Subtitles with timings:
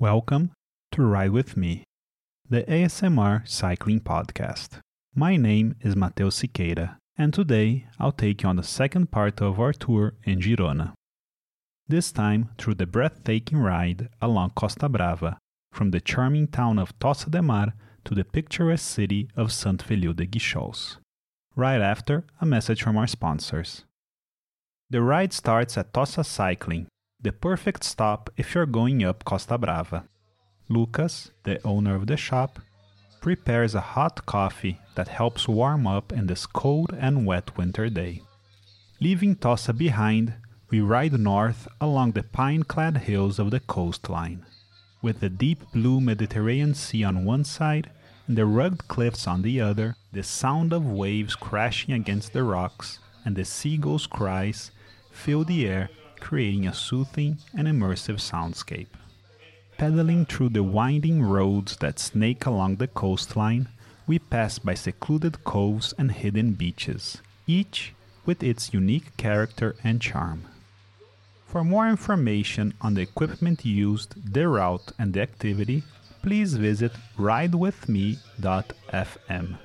[0.00, 0.52] Welcome
[0.92, 1.84] to Ride With Me,
[2.48, 4.78] the ASMR cycling podcast.
[5.14, 9.60] My name is Matheus Siqueira, and today I'll take you on the second part of
[9.60, 10.94] our tour in Girona.
[11.86, 15.36] This time through the breathtaking ride along Costa Brava,
[15.70, 17.74] from the charming town of Tossa de Mar
[18.06, 20.96] to the picturesque city of Sant Feliu de Guíxols.
[21.54, 23.84] Right after, a message from our sponsors.
[24.88, 26.86] The ride starts at Tossa Cycling,
[27.22, 30.04] the perfect stop if you're going up Costa Brava.
[30.68, 32.60] Lucas, the owner of the shop,
[33.20, 38.22] prepares a hot coffee that helps warm up in this cold and wet winter day.
[39.00, 40.34] Leaving Tossa behind,
[40.70, 44.46] we ride north along the pine clad hills of the coastline.
[45.02, 47.90] With the deep blue Mediterranean Sea on one side
[48.26, 52.98] and the rugged cliffs on the other, the sound of waves crashing against the rocks
[53.24, 54.70] and the seagulls' cries
[55.10, 58.88] fill the air creating a soothing and immersive soundscape.
[59.78, 63.68] Pedaling through the winding roads that snake along the coastline,
[64.06, 67.94] we pass by secluded coves and hidden beaches, each
[68.26, 70.44] with its unique character and charm.
[71.46, 75.82] For more information on the equipment used, the route, and the activity,
[76.22, 79.58] please visit ridewithme.fm.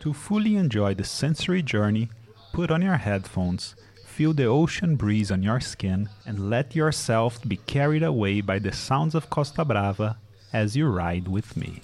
[0.00, 2.08] To fully enjoy the sensory journey,
[2.52, 3.74] put on your headphones
[4.18, 8.72] Feel the ocean breeze on your skin and let yourself be carried away by the
[8.72, 10.18] sounds of Costa Brava
[10.52, 11.82] as you ride with me.